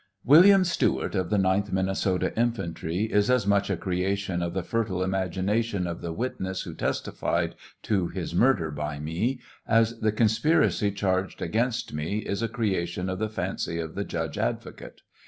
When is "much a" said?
3.45-3.77